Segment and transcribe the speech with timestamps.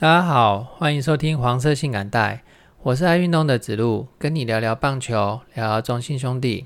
[0.00, 2.42] 大家好，欢迎收听黄色性感带，
[2.84, 6.64] 我是爱运动的子路，跟你聊聊棒球，聊聊中信兄弟。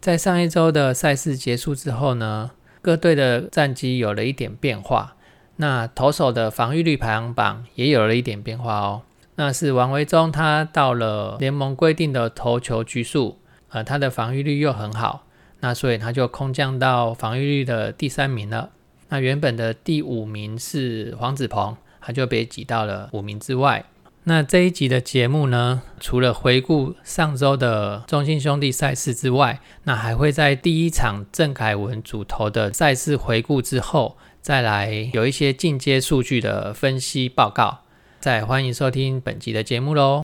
[0.00, 5.16] 在上一周的赛事结束之后呢，各队的战绩有了一点变化，
[5.56, 9.02] 那投手的防御率排行榜也有了一点变化哦。
[9.34, 13.40] 那是王维忠，他到了联盟规定的投球局数，
[13.70, 15.26] 呃，他的防御率又很好，
[15.58, 18.70] 那所以他就空降到防御率的第三名了。
[19.08, 21.76] 那原本的第五名是黄子鹏。
[22.06, 23.84] 他就被挤到了五名之外。
[24.28, 37.80] 那这一集的节目呢，除了回顾上周的中信兄弟赛事之外，那还会在第一场郑凯文主投的赛事回顾之后，再来有一些进阶数据的分析报告。
[38.20, 40.22] 再欢迎收听本集的节目喽。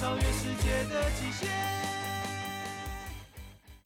[0.00, 1.48] 超越世界的极限。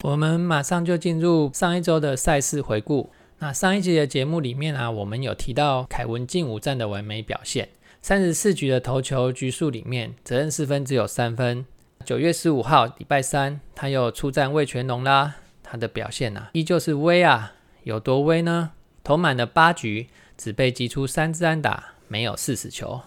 [0.03, 3.11] 我们马上就进入上一周的赛事回顾。
[3.39, 7.67] 那上一集的节目里面啊，我们有提到凯文近五战的完美表现，
[8.01, 11.65] 三十四局的投球局数里面，责任四分只有三分。
[12.05, 18.71] 九月十五号礼拜三，他又出战魏全龙啦，他的表现啊，依旧是威啊，有多威呢？
[19.03, 23.01] 投满了八局，只被击出三支安打，没有四死球。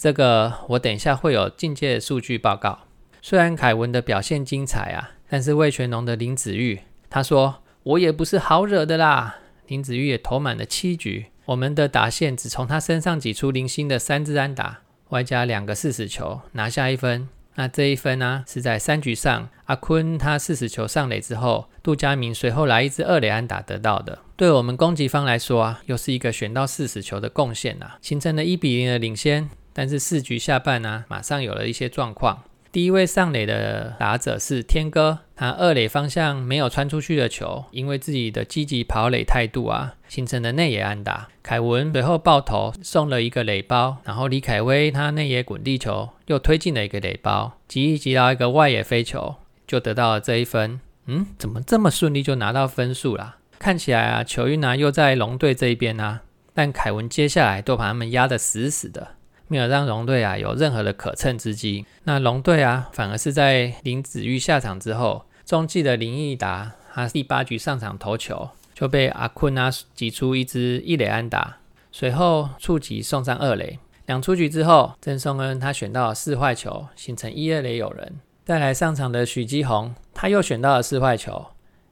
[0.00, 2.86] 这个我等一下会有境界数据报告。
[3.20, 9.36] 虽然凯文的表现精彩啊，但是魏全龙的林子玉他说，我也不是好惹的啦。
[9.66, 17.28] 林子玉也投满了七局，我们的打线只从他身上挤出零星的三支安打，外加两个四死球，拿下一分。
[17.56, 24.20] 那这一分呢，是在三局上阿坤他四死球上垒之后，杜佳明随后来一支二垒安打得到的。
[24.34, 29.50] 对我们攻击方来说啊，又是一个选到四死球的贡献呐，形成了一比零的领先。
[29.72, 32.42] 但是四局下半呢，马上有了一些状况。
[32.72, 41.26] 第一位上垒的打者是天哥，他二垒方向没有穿出去的球，因为自己的积极跑垒态度啊，形成了内野安打。
[41.42, 49.34] 凯文随后爆头送了一个垒包，然后李凯威他内野滚地球又推进了一个垒包，急一急到一个外野飞球，
[49.66, 50.80] 就得到了这一分。
[51.06, 53.38] 嗯，怎么这么顺利就拿到分数了？
[53.58, 56.22] 看起来啊，球运啊又在龙队这一边啊，
[56.54, 59.16] 但凯文接下来都把他们压得死死的。
[59.50, 61.84] 没有让龙队啊有任何的可乘之机。
[62.04, 71.56] 那龙队啊，反而是在林子玉下场之后，中继的林义达他第八局上场投球，就被阿坤啊挤出一支一垒安打，
[71.90, 73.80] 随后触及送上二垒。
[74.06, 78.20] 两出局之后，郑松恩他选到了四坏球，形成一二垒有人。
[78.44, 81.46] 再来上场的许基宏，他又选到了四坏球，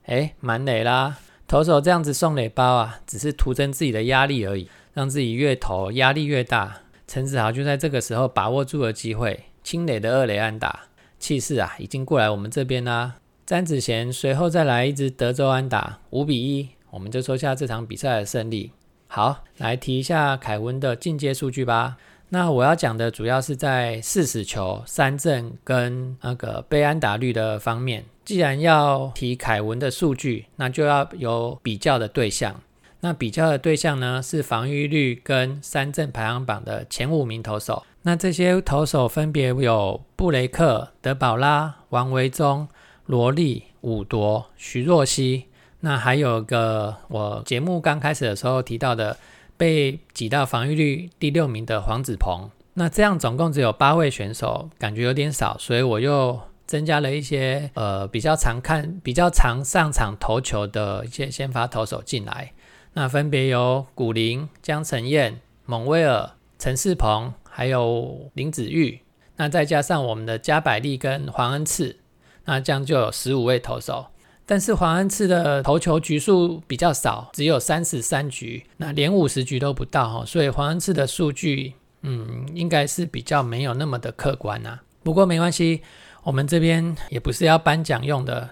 [0.04, 1.18] 哎，满垒啦！
[1.48, 6.82] 投手这样子送垒包啊，只是徒增自己的压力而已，让自己越投压力越大。
[7.08, 10.80] 陈子豪就在这个时候把握住了机会，清磊的二垒安打，
[11.18, 13.14] 气势啊已经过来我们这边啦。
[13.46, 18.72] 詹子贤随后再来一支德州安打，五比一，我们就收下这场比赛的胜利。
[19.06, 21.96] 好，来提一下凯文的进阶数据吧。
[22.28, 28.04] 那我要讲的主要是在四死球、三振跟那个被安打率的方面。
[28.22, 32.60] 既然要提凯文的数据，那就要有比较的对象。
[33.00, 37.84] 那比较的对象呢，是防御率跟三振排行榜的前五名投手。
[38.02, 42.66] 那这些投手分别有布雷克、德保拉、王维忠、
[43.06, 45.44] 罗莉、伍铎、徐若曦。
[45.80, 49.16] 那还有个我节目刚开始的时候提到的，
[49.56, 52.50] 被挤到防御率第六名的黄子鹏。
[52.74, 62.52] 那这样总共只有八位选手，感觉有点少，所以我又增加了一些呃比较常看、比较常上场投球的一些先发投手进来。
[63.00, 69.02] 那分别有古林、江晨燕、蒙威尔、陈世鹏，还有林子玉。
[69.36, 72.00] 那再加上我们的加百利跟黄恩赐，
[72.46, 74.08] 那这样就有十五位投手。
[74.44, 80.24] 但是黄恩赐的投球局数比较少，只有三十三局，那连五十局都不到哈。
[80.26, 84.82] 所以黄恩赐的数据，嗯，应该是比较没有那么的客观啊。
[85.04, 85.82] 不过没关系，
[86.24, 88.50] 我们这边也不是要颁奖用的，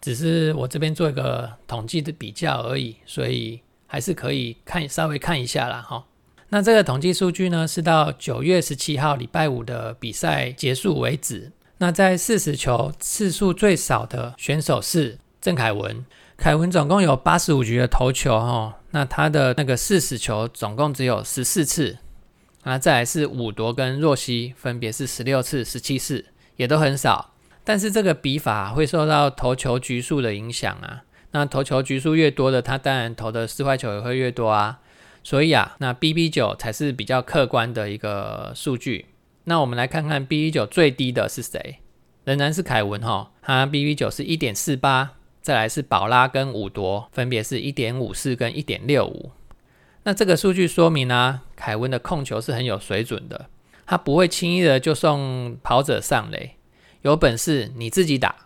[0.00, 3.60] 只是我这边做一个统计的比较而已，所以。
[3.86, 5.80] 还是可以看稍微看一下啦。
[5.80, 6.04] 哈。
[6.50, 11.52] 那这个统计数据呢，是到九月十七号礼拜五的比赛结束为止。
[11.78, 16.04] 那在四十球次数最少的选手是郑凯文，
[16.36, 21.98] 凯文总共有八十五局的投球哦，那他的那个四十球总共只有十四次。
[22.62, 26.26] 那再来是武夺跟若曦，分别是十六次、十七次，
[26.56, 27.32] 也都很少。
[27.64, 31.02] 但是这个比法会受到投球局数的影响啊。
[31.34, 34.78] 那投球局数越多的，他当然投的四坏球也会越多啊。
[35.24, 39.06] 所以啊，那 BB 九才是比较客观的一个数据。
[39.44, 41.80] 那我们来看看 BB 九最低的是谁？
[42.22, 45.14] 仍然是凯文哈，他 BB 九是一点四八。
[45.42, 49.32] 再来是宝拉跟武夺，分别是一点五四跟一点六五。
[50.04, 53.50] 那这个数据说明呢，凯文的控球是很有水准的，
[53.84, 56.52] 他不会轻易的就送跑者上垒，
[57.02, 58.43] 有本事你自己打。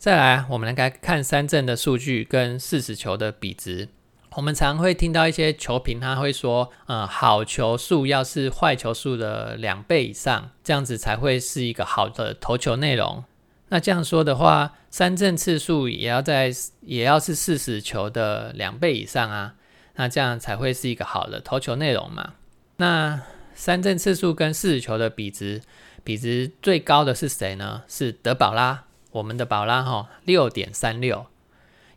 [0.00, 3.90] 再来，我们来看三振的数据跟四十球的比值。
[4.30, 13.22] 我们常会听到一些球评他会说，呃，好球数要是坏球数的两倍以上，这样子才会是一个好的投球内容。
[13.68, 16.50] 那这样说的话，三振次数也要在
[16.80, 19.56] 也要是四十球的两倍以上啊。
[19.96, 22.32] 那这样才会是一个好的投球内容嘛？
[22.78, 23.20] 那
[23.54, 25.60] 三振次数跟四十球的比值，
[26.02, 27.82] 比值最高的是谁呢？
[27.86, 31.26] 是德保拉，我们的宝拉哈，六点三六。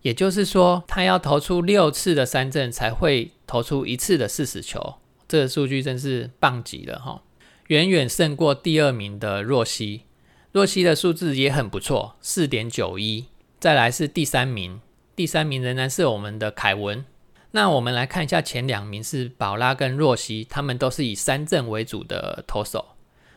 [0.01, 4.95] 也就是说，他要投出六次的三振才会投出一次的四十球，
[5.27, 7.21] 这个数据真是棒极了哈，
[7.67, 10.03] 远远胜过第二名的若曦。
[10.51, 13.27] 若曦的数字也很不错，四点九一。
[13.59, 14.81] 再来是第三名，
[15.15, 17.05] 第三名仍然是我们的凯文。
[17.51, 22.95] 那我们来看一下前两名是宝拉跟若曦，他们都是以三振为主的投手。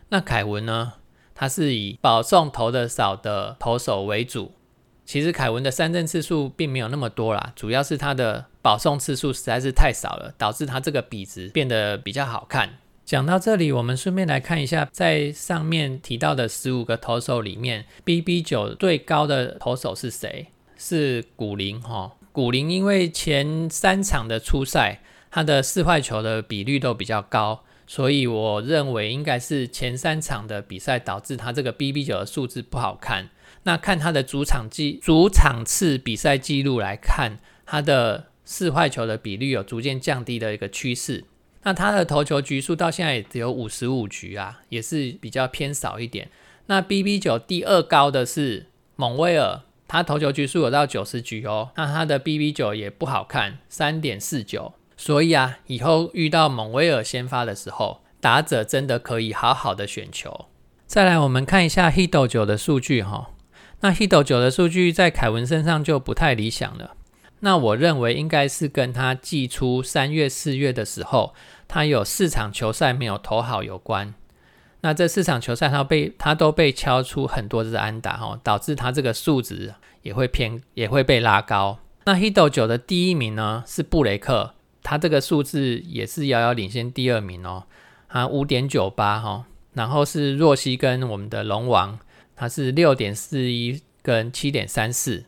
[0.08, 0.94] 那凯文呢？
[1.36, 4.50] 他是以保送投的少的投手为主。
[5.04, 12.78] 其实凯文的三振次数并没有那么多啦，主要是他的保送次数实在是太少了，导致他这个比值变得比较好看。
[13.04, 20.48] 讲到这里，我们顺便来看一下，在上面提到的十五个投手里面，BB 九最高的投手是谁？
[20.76, 22.14] 是古林哈。
[22.32, 25.00] 古林因为前三场的初赛，
[25.30, 33.30] 他的四坏球的比率都比较高，所以我认为应该是前三场的比赛导致他这个 BB 九的数字不好看。
[33.62, 41.24] 那看他的主场记主场次比赛记录来看，他的四坏球的比率有逐渐降低的一个趋势。
[41.62, 46.28] 那他的投球局数到现在也只有五十五局啊，也是比较偏少一点。
[46.66, 48.66] 那 BB 九第二高的是
[48.96, 49.62] 蒙威尔。
[49.88, 54.74] 他投球局数有到九十局哦，那他的 BB 九也不好看，三点四九。
[54.96, 60.46] 所以啊，以后遇到蒙威尔先发的时候，打者真的可以好好的选球。
[60.87, 63.31] 再来，我们看一下 Hito 九的数据哈。
[63.81, 66.93] 那 Hito 九的数据在凯文身上就不太理想了。
[67.40, 71.34] 那我认为应该是跟他季初三月、四月的时候，
[71.69, 74.14] 他有四场球赛没有投好有关。
[74.81, 81.81] 那这四场球赛，他被他都被敲出很多支安打哈，导致他这个数值也会偏也会被拉高。
[82.06, 84.54] 那 Hito 九的第一名呢是布雷克，
[84.88, 87.64] 他这个数字也是遥遥领先第二名哦，
[88.08, 91.98] 他五点九八哈，然后是若曦跟我们的龙王，
[92.36, 95.24] 他是六点四一跟七点三四。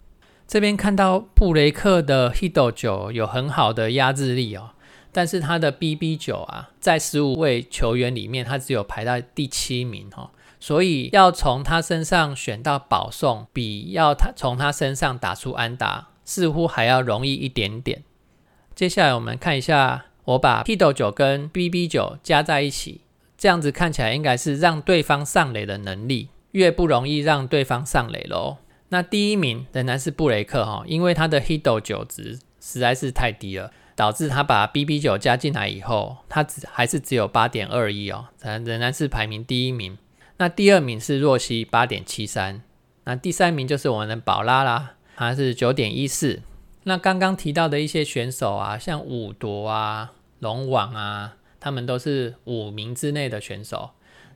[0.46, 4.70] 这边看到布雷克的 Hito 九有很好的压制力哦。
[5.10, 18.04] 但是他的 BB 九啊，在十五位球员里面，他只有排在第七名哈，所以要从他身上选到保送，比要他从他身上打出安打，似乎还要容易一点点。
[18.78, 23.00] 接下来我们看一下，我把 p i t 九跟 BB 九加在一起，
[23.36, 28.58] 这样子看起来应该是让对方上垒的能力越不容易让对方上垒喽。
[28.90, 33.72] 那第一名仍然是布雷克哈，因为他的 Hito 九值实在是太低了。
[33.96, 39.98] 导致他把 BB 九加进来以后，他只还是只有八点二一哦，仍仍然是排名第一名。
[40.36, 42.62] 那第二名是若曦八点七三，
[43.02, 46.42] 那第三名就是我们的宝拉啦，它是九点一四。
[46.84, 53.90] 那刚刚提到的一些选手啊，像五夺啊、龙王啊，他们都是五名之内的选手。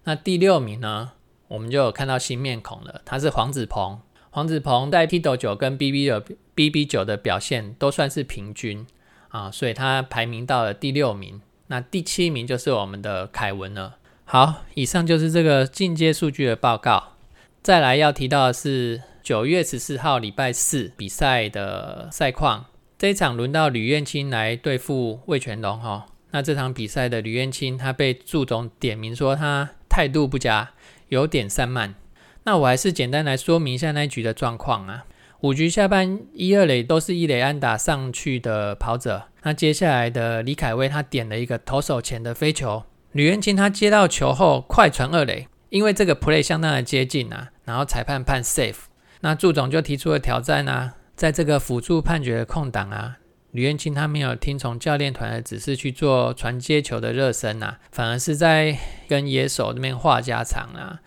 [0.04, 1.12] 那第六名呢，
[1.48, 4.00] 我们就有看到新面孔了，他是黄子鹏。
[4.30, 6.22] 黄子鹏在 T 斗九跟 BB 九
[6.54, 8.86] BB 九的表现都算是平均。
[9.28, 13.96] 啊，所以他排名到了第六名，那第七名就是我们的凯文了。
[14.24, 17.14] 好，以上就是这个进阶数据的报告。
[17.62, 22.64] 再来要提到的是九月十四号礼拜四比赛的赛况，
[22.98, 26.06] 这一场轮到吕彦青来对付魏全龙哈。
[26.32, 30.70] 那这场比赛的吕彦青他被祝总点名说他态度不佳，
[31.08, 31.94] 有点散漫。
[32.42, 35.04] 那我还是简单来说明一下那一局的状况啊。
[35.42, 48.84] 五局下半一二垒都是一垒安打上去的跑者，那接下来的李凯威他点了一个投手前的飞球，吕元清他接到球后快传二垒，因为这个 play 相当的接近啊，然后裁判判 safe。
[49.22, 53.16] 那祝总就提出了挑战啊，在这个辅助判决的空档啊，
[53.52, 58.76] 吕彦青他没有听从教练团的指示去做传接球的热身啊，反而是在
[59.08, 61.00] 跟野手那边话家常啊。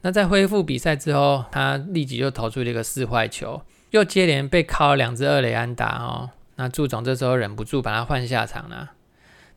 [0.00, 3.60] 那在恢复比赛之后，他立即就投出了一个四坏球，
[3.90, 6.30] 又接连被敲了两只二雷安打哦。
[6.56, 8.92] 那祝总这时候忍不住把他换下场了。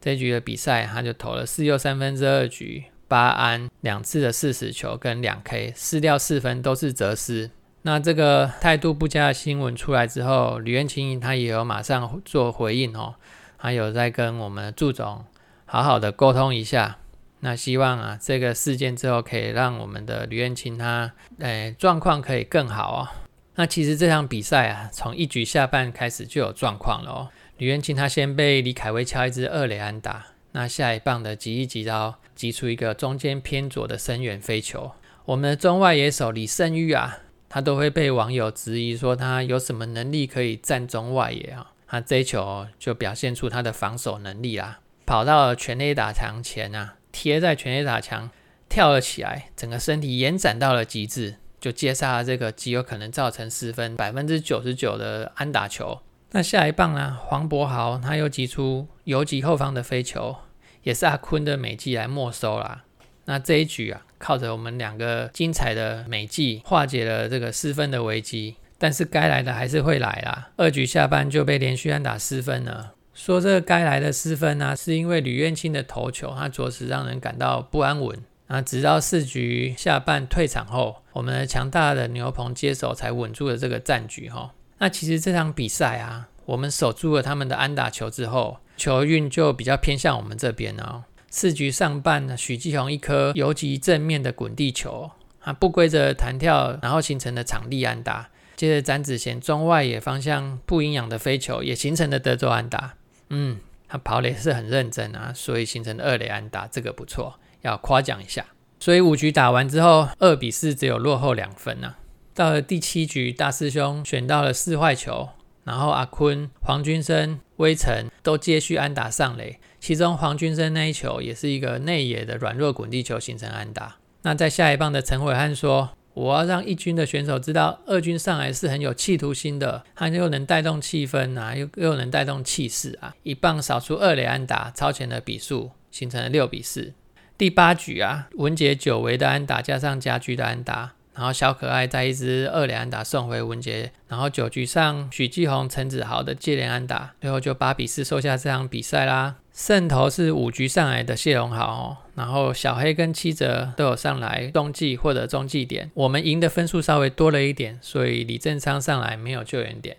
[0.01, 7.51] 这局的比赛，他就投了四又三分之二局，八安两次的四死球跟两 K，失掉四分都是折失。
[7.81, 13.15] 那这个态度不佳的新闻出来之后，吕彦青他也有马上做回应哦，
[13.57, 15.25] 还有在跟我们祝总
[15.65, 16.99] 好好的沟通一下。
[17.41, 23.07] 那希望啊，这个事件之后可以让我们的吕彦青他诶状况可以更好哦。
[23.55, 27.29] 那其实这场比赛啊，从一局下半开始就有状况了哦。
[27.57, 34.91] 吕元清他先被李凯威敲一支二垒安打，那下一棒的急一急刀击出一个中间偏左的深远飞球。
[35.25, 41.71] 我们的中外野手李胜玉啊，他都会被网友质疑说他有什么能力可以站中外野啊？
[41.87, 48.29] 他这一球就表现出他的防守能力啦，跑到了全垒打墙前啊，贴在全垒打墙
[48.67, 55.99] 跳了起来，整个身体延展到了极致，就接杀了这个极有可能造成失分百分之九十九的安打球。
[56.33, 57.17] 那下一棒呢？
[57.21, 60.37] 黄博豪他又击出游击后方的飞球，
[60.83, 62.85] 也是阿坤的美技来没收啦。
[63.25, 68.55] 那这一局啊，靠着我们两个精彩的美技化解了这个失分的危机。
[68.77, 70.49] 但是该来的还是会来啦。
[70.55, 72.93] 二局下半就被连续安打失分了。
[73.13, 78.17] 说这该来的失分呢，是因为吕彦青的投球，他着实让人感到不安稳。
[78.47, 84.53] 那直到四局下半退场后，我们的强大的牛棚接手才稳住了这个战局哈。
[84.81, 91.03] 那其实这场比赛啊，我们守住了他们的安打球之后，球运就比较偏向我们这边哦。
[91.29, 95.11] 四局上半呢，许继宏一颗游击正面的滚地球
[95.41, 98.31] 啊，不规则弹跳，然后形成的场地安打。
[98.55, 102.95] 接着詹子贤中外野方向不营养的飞球，也形成了德州安打。
[103.29, 108.43] 嗯，他跑垒是很认真啊，所以形成的二垒安打，这个不错，要夸奖一下。
[108.79, 111.97] 所以五局打完之后，二比四只有落后两分呢。
[112.41, 115.29] 到了第七局，大师兄选到了四坏球，
[115.63, 123.97] 然后阿坤、黄君生、威成都接续安打上垒，其中黄君生那一球也是一个内野的软弱滚地球形成安打。
[124.23, 136.95] 那在下一棒的陈伟汉说：“我要让一军的选手知道，二军上来是很有企图心的，他又能带动气氛啊，又又能带动气势啊。”一棒扫出二垒安打，超前的比数形成了六比四。
[137.37, 140.93] 第八局啊，文杰久违的安打加上家居的安打。
[141.21, 149.35] 然后小可爱在一支二连安打送回文杰，然后九局上许继宏、陈子豪的接连安打，最后就八比四收下这场比赛啦。
[149.53, 159.97] 胜投是五局上来的谢龙豪，然后小黑跟七哲都有上来中继或者中继点，我们赢的分数稍微多了一点，所以李正昌上来没有救援点。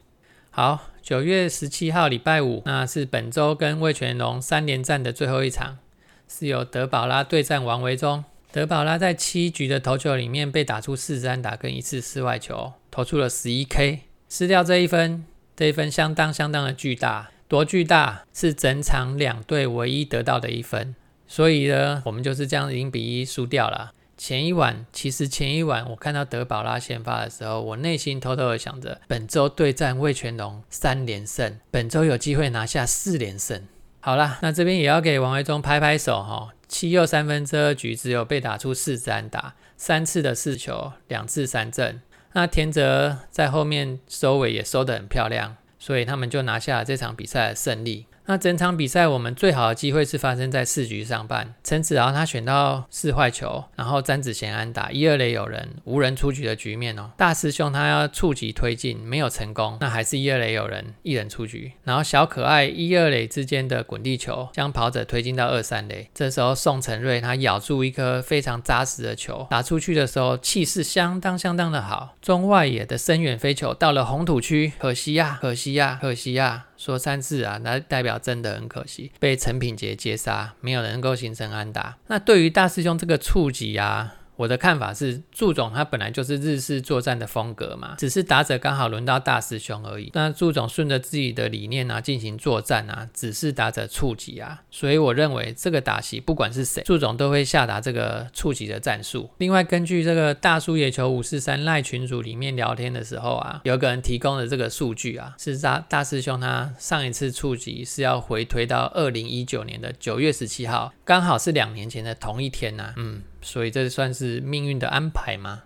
[0.50, 5.79] 好，九月十七号礼拜五，那是本周跟魏全龙三连战的最后一场，
[6.26, 8.25] 是由德保拉对战王维忠。
[8.52, 15.25] 德保拉在七局的投球里面被打出四支安打跟一次四外球，投出了十一 K，失掉这一分，
[15.56, 20.94] 这一分相当相当的巨大，多巨大是整场两队唯一得到的一分，
[21.26, 23.92] 所以呢，我们就是这样零比一输掉了。
[24.18, 33.66] 前一晚，其实前一晚我看到德保拉先发的时候，我内心偷偷的想着，本周对战魏全龙三连胜，本周有机会拿下四连胜。
[34.00, 36.50] 好啦，那这边也要给王维忠拍拍手哈。
[36.73, 42.00] 七又三分之二局只有被打出四支安打，三次的四球，两次三振。
[42.33, 48.07] 那田泽在后面收尾也收得很漂亮，所以他们就拿下了这场比赛的胜利。
[48.26, 57.11] 那整场比赛，我们最好的机会是发生在四局上半，陈子豪他选到四坏球，然后詹子贤安打，一二垒有人，无人出局的局面哦。
[57.17, 61.73] 大师兄他要触及推进，没有成功，那还是一二垒有人，一人出局。
[61.83, 66.09] 然后小可爱一二垒之间的滚地球，将跑者推进到二三垒。
[66.14, 72.17] 这时候宋承瑞他咬住一颗非常扎实的球，打出去的时候气势相当相当的好。
[72.23, 76.67] 中外野的深远飞球到了红土区，可惜呀，可惜呀，可惜呀。
[76.83, 81.97] 说三次啊，那代表真的很可惜，被陈品杰接杀，没有能够形成安达。
[82.09, 84.17] 那对于大师兄这个触及啊。
[84.42, 90.11] 我的看法是，祝总他本来就是日式作战的风格嘛，只是打者刚好轮到大师兄而已。
[90.14, 99.30] 那祝总顺着自己的理念啊进行作战啊，只是打者触及啊，所以我认为这个打席不管是谁，祝总都会下达这个触及的战术。
[99.38, 113.22] 另外，根据这个大叔野球五四三赖群组里面聊天的时候啊，有个人提供的这个数据啊，是大大师兄他上一次触及是要回推到二零一九年的九月十七号，刚好是两年前的同一天呐，嗯。
[113.42, 115.64] 所以这算是命运的安排吗？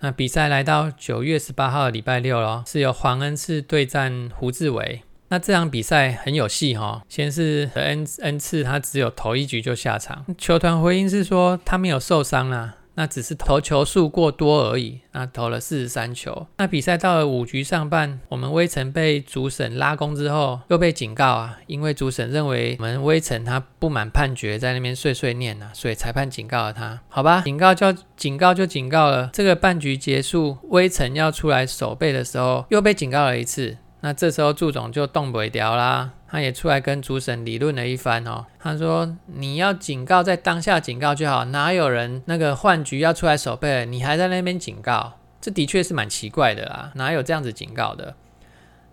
[0.00, 5.02] 那比赛来到九月十八号的礼拜六咯，是由黄恩赐对战胡志伟。
[5.30, 12.76] 那这场比赛很有戏哈，先是和恩恩赐他只有头一局就下场，球团回应是说他没有受伤啦。
[12.98, 16.48] 那只是投球数过多而已，那投了四十三球。
[16.56, 27.00] 那比赛到了五局上半，我们威城被主审拉弓之后，又被警告啊，因为主审认为我们威城他不满判决，在那边碎碎念啊，所以裁判警告了他。
[27.08, 29.30] 好吧，警告就警告就警告了。
[29.32, 33.76] 这个半局结束，威城要出来守备的时候，又被警告了一次。
[34.00, 36.12] 那这时候祝总就动不了啦。
[36.30, 38.44] 他也出来跟主审理论了一番哦。
[38.58, 45.14] 他说：“你要警告，在当下警告就好，哪有人那个换局要出来守备，你还在那边警告？
[45.40, 48.14] 这的确是蛮奇怪的啦，哪有这样子警告的？”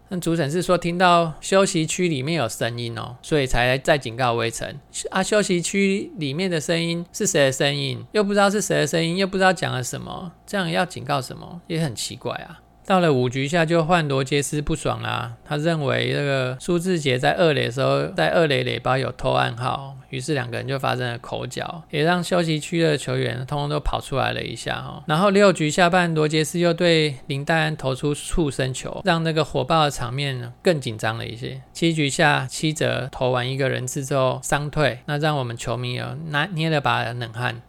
[0.08, 5.22] 那主审是说听到休息区里面有声音哦，所以才在警告微尘啊。
[5.22, 8.06] 休息区里面的声音是谁的声音？
[8.12, 11.60] 又不知道是谁的声音，又不知道讲了什么，这样要警告什么？
[11.68, 12.62] 也很奇怪啊。
[12.86, 25.04] 到了五局下就换罗杰斯不爽啦，他认为这个苏志杰在二垒的时候，在二垒垒包有偷暗号，于是两个人就发生了口角，也让休息区的球员通通都跑出来了一下哈。
[25.08, 31.62] 然后六局下半，罗杰斯又对林黛安投出触身球，让那个火爆的场面更紧张了一些。
[31.74, 37.62] 七局下，七泽投完一个人次之后伤退，那让我们球迷有拿捏了把冷汗。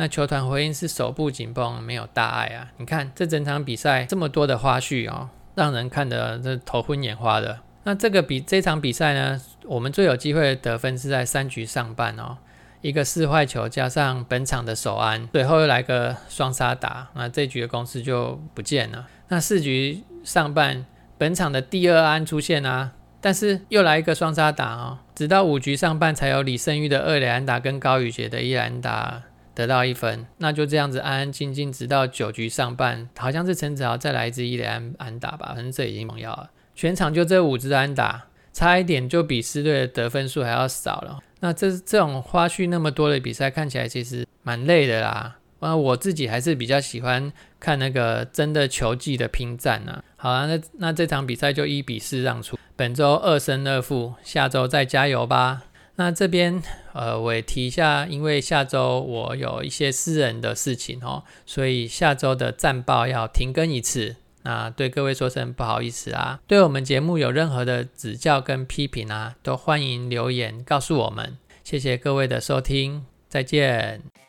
[0.00, 2.72] 那球团回应是手部紧绷，没有大碍啊。
[2.78, 7.60] 你看这整场比赛这么多的花絮哦，让人看得这头昏眼花的。
[7.84, 12.38] 那这个比这场比赛呢，我们最有机会得分是在三局上半哦，
[12.80, 19.06] 一个四坏球加上本场的首安，最后又来个双杀打，那这局的攻势就不见了。
[19.28, 20.86] 那四局上半
[21.18, 29.24] 本场的第二安出现啊，但是又来一个双杀打哦，直到五局上半才有李胜玉的二连安打跟高宇杰的一安打。
[29.60, 36.50] 得到一分，那就这样子安安静静，直到九局上半，好像是陈子豪再来一支一垒安安打吧，反正这已经猛药了。
[36.74, 41.18] 全场就这五支安打，差一点就比狮队的得分数还要少了。
[41.40, 45.36] 那这这种花絮那么多的比赛，看起来其实蛮累的啦。
[45.60, 50.02] 那我自己还是比较喜欢看那个真的球技的拼战啊。
[50.16, 55.64] 好啊，那那这场比赛就一比四让出，本周二胜二负，下周再加油吧。
[56.00, 56.62] 那这边
[56.94, 64.16] 呃，我也提一下，因为下周我有一些私人的事情哦，所以下周的战报要停更一次。
[64.44, 66.40] 那对各位说声不好意思啊。
[66.46, 71.36] 对我们节目有任何的指教跟批评啊，都欢迎留言告诉我们。
[71.62, 74.19] 谢谢各位的收听，再见。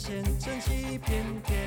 [0.00, 1.58] 转起的线，撑起一片天。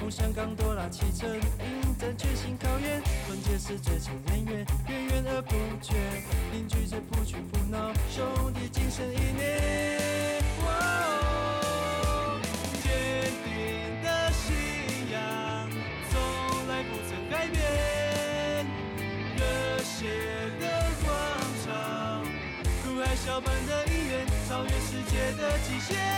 [0.00, 3.02] 梦想刚多拉起程，迎战全新考验。
[3.26, 5.94] 团结是最强远远，源源而不绝。
[6.52, 10.40] 凝聚着不屈不挠，兄弟精神一念。
[12.80, 12.90] 坚
[13.44, 14.54] 定的信
[15.10, 15.68] 仰，
[16.10, 17.58] 从来不曾改变。
[19.36, 20.06] 热血
[20.60, 20.64] 的
[21.04, 21.10] 广
[21.66, 22.24] 场，
[22.86, 26.09] 如海啸般的意愿，超越世界的极限。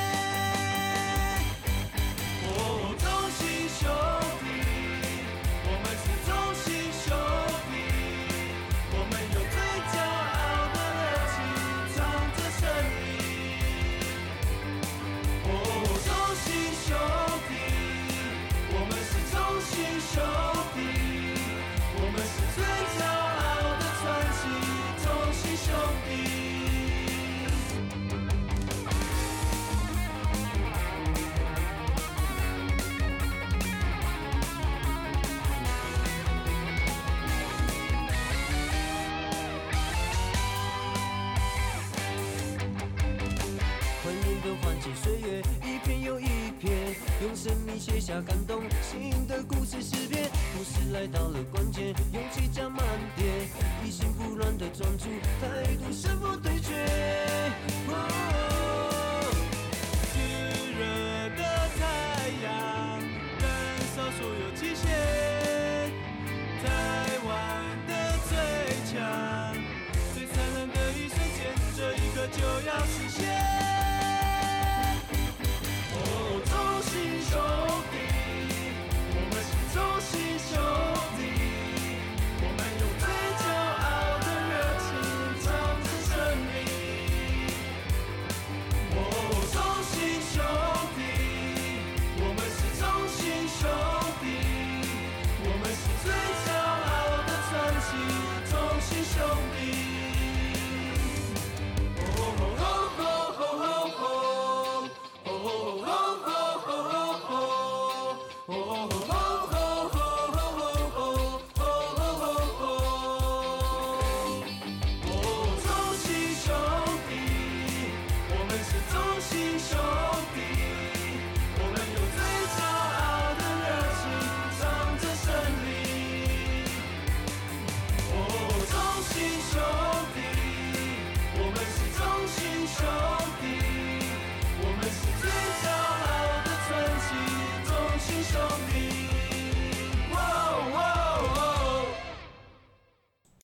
[48.03, 51.95] 下感动心的故事诗篇，故事来到了关键，